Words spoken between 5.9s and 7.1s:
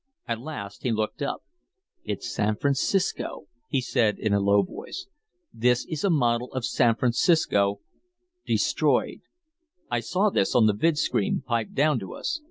a model of San